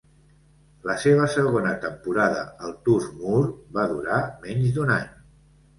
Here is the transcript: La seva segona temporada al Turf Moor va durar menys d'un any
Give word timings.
La 0.89 0.95
seva 1.03 1.27
segona 1.33 1.75
temporada 1.85 2.41
al 2.69 2.75
Turf 2.89 3.07
Moor 3.21 3.47
va 3.79 3.89
durar 3.95 4.21
menys 4.49 4.75
d'un 4.81 4.99
any 5.01 5.11